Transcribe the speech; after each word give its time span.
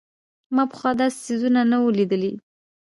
ما 0.55 0.63
پخوا 0.71 0.91
داسې 0.99 1.17
څيزونه 1.25 1.61
نه 1.71 1.77
وو 1.81 1.95
لېدلي. 1.97 2.33